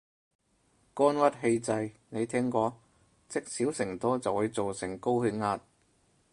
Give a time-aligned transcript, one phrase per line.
[0.95, 2.75] 肝鬱氣滯，你聽過？
[3.29, 5.61] 積少成多就會做成高血壓